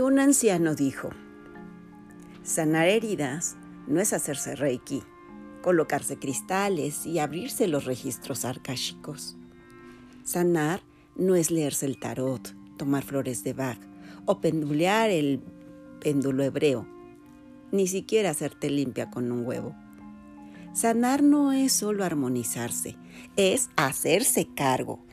[0.00, 1.10] Un anciano dijo,
[2.42, 5.02] sanar heridas no es hacerse reiki,
[5.60, 9.36] colocarse cristales y abrirse los registros arcáshicos.
[10.24, 10.80] Sanar
[11.14, 13.78] no es leerse el tarot, tomar flores de Bach
[14.24, 15.40] o pendulear el
[16.00, 16.86] péndulo hebreo,
[17.70, 19.74] ni siquiera hacerte limpia con un huevo.
[20.72, 22.96] Sanar no es solo armonizarse,
[23.36, 25.04] es hacerse cargo.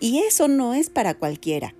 [0.00, 1.74] Y eso no es para cualquiera.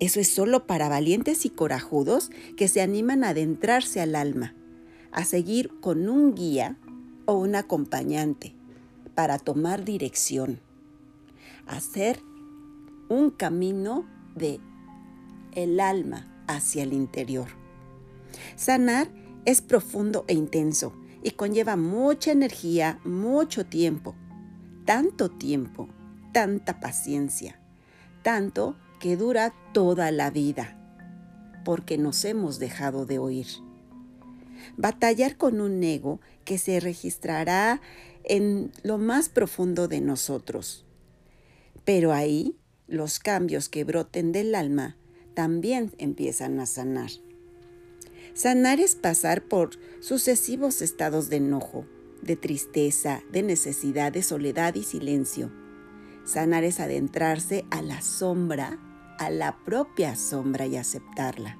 [0.00, 4.54] Eso es solo para valientes y corajudos que se animan a adentrarse al alma,
[5.12, 6.78] a seguir con un guía
[7.26, 8.54] o un acompañante
[9.14, 10.58] para tomar dirección,
[11.66, 12.22] hacer
[13.10, 14.58] un camino de
[15.52, 17.48] el alma hacia el interior.
[18.56, 19.10] Sanar
[19.44, 24.14] es profundo e intenso y conlleva mucha energía, mucho tiempo,
[24.86, 25.88] tanto tiempo,
[26.32, 27.60] tanta paciencia,
[28.22, 30.76] tanto que dura toda la vida,
[31.64, 33.46] porque nos hemos dejado de oír.
[34.76, 37.80] Batallar con un ego que se registrará
[38.24, 40.84] en lo más profundo de nosotros.
[41.84, 44.96] Pero ahí los cambios que broten del alma
[45.34, 47.10] también empiezan a sanar.
[48.34, 49.70] Sanar es pasar por
[50.00, 51.86] sucesivos estados de enojo,
[52.20, 55.50] de tristeza, de necesidad, de soledad y silencio.
[56.24, 58.78] Sanar es adentrarse a la sombra
[59.20, 61.58] a la propia sombra y aceptarla.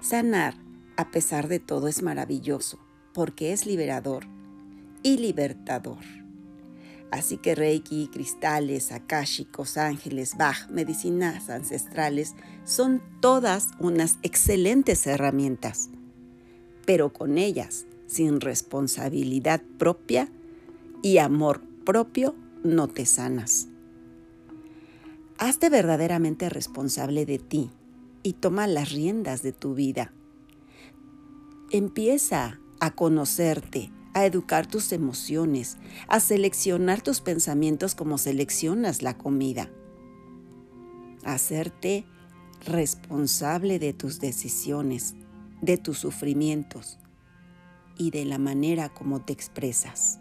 [0.00, 0.54] Sanar,
[0.96, 2.78] a pesar de todo, es maravilloso
[3.12, 4.24] porque es liberador
[5.02, 5.98] y libertador.
[7.10, 15.90] Así que Reiki, cristales, akáshicos, ángeles, Bach, medicinas ancestrales son todas unas excelentes herramientas.
[16.86, 20.28] Pero con ellas, sin responsabilidad propia
[21.02, 23.68] y amor propio, no te sanas.
[25.38, 27.70] Hazte verdaderamente responsable de ti
[28.22, 30.12] y toma las riendas de tu vida.
[31.70, 39.70] Empieza a conocerte, a educar tus emociones, a seleccionar tus pensamientos como seleccionas la comida.
[41.24, 42.04] hacerte
[42.66, 45.14] responsable de tus decisiones,
[45.62, 46.98] de tus sufrimientos
[47.96, 50.20] y de la manera como te expresas.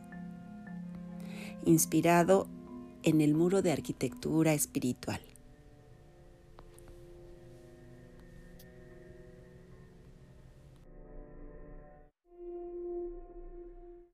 [1.66, 2.48] Inspirado
[3.04, 5.20] en el muro de arquitectura espiritual.